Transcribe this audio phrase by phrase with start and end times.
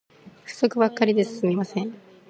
[0.45, 1.93] 不足ばっかりで進みません